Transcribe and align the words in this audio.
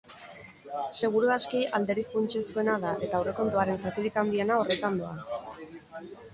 Seguru 0.99 1.29
aski, 1.35 1.61
alderik 1.81 2.09
funtsezkoena 2.15 2.79
da, 2.87 2.95
eta 3.09 3.21
aurrekontuaren 3.21 3.81
zatirik 3.87 4.21
handiena 4.25 4.61
horretan 4.65 5.01
doa. 5.05 5.41